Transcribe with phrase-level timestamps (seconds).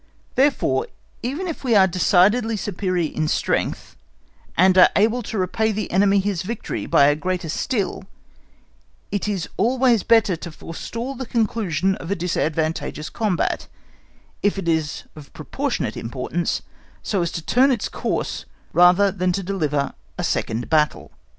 [0.33, 0.87] Therefore,
[1.21, 3.95] even if we are decidedly superior in strength,
[4.57, 8.05] and are able to repay the enemy his victory by a greater still,
[9.11, 13.67] it is always better to forestall the conclusion of a disadvantageous combat,
[14.41, 16.63] if it is of proportionate importance,
[17.03, 21.11] so as to turn its course rather than to deliver a second battle.